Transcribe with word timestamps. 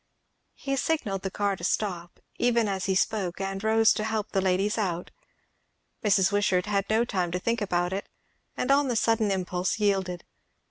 He 0.55 0.75
signalled 0.77 1.21
the 1.21 1.29
car 1.29 1.55
to 1.55 1.63
stop, 1.63 2.19
even 2.39 2.67
as 2.67 2.85
he 2.85 2.95
spoke, 2.95 3.39
and 3.39 3.63
rose 3.63 3.93
to 3.93 4.03
help 4.03 4.31
the 4.31 4.41
ladies 4.41 4.79
out. 4.79 5.11
Mrs. 6.03 6.31
Wishart 6.31 6.65
had 6.65 6.89
no 6.89 7.05
time 7.05 7.29
to 7.29 7.37
think 7.39 7.61
about 7.61 7.93
it, 7.93 8.09
and 8.57 8.71
on 8.71 8.87
the 8.87 8.95
sudden 8.95 9.29
impulse 9.29 9.79
yielded. 9.79 10.25